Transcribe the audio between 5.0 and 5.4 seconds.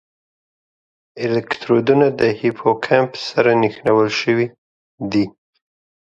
دي.